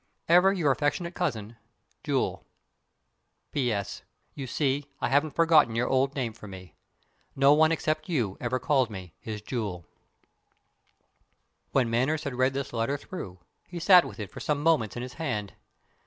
Ever 0.27 0.51
your 0.51 0.71
affectionate 0.71 1.13
cousin, 1.13 1.57
JEWEL. 2.03 2.43
P. 3.51 3.71
S. 3.71 4.01
You 4.33 4.47
see, 4.47 4.87
I 4.99 5.09
haven't 5.09 5.35
forgotten 5.35 5.75
your 5.75 5.87
old 5.87 6.15
name 6.15 6.33
for 6.33 6.47
me. 6.47 6.73
No 7.35 7.53
one 7.53 7.71
except 7.71 8.09
you 8.09 8.35
ever 8.41 8.57
called 8.57 8.89
me 8.89 9.13
his 9.19 9.43
"Jewel." 9.43 9.85
When 11.69 11.87
Manners 11.87 12.23
had 12.23 12.33
read 12.33 12.53
this 12.55 12.73
letter 12.73 12.97
through, 12.97 13.41
he 13.67 13.77
sat 13.77 14.03
with 14.03 14.19
it 14.19 14.31
for 14.31 14.39
some 14.39 14.63
moments 14.63 14.95
in 14.95 15.03
his 15.03 15.13
hand. 15.21 15.53